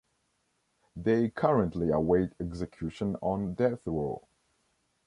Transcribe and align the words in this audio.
They 0.95 1.29
currently 1.29 1.91
await 1.91 2.31
execution 2.39 3.17
on 3.21 3.53
death 3.53 3.85
row. 3.85 4.27